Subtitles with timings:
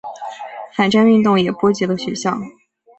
[0.75, 2.35] 反战运动也波及了学校。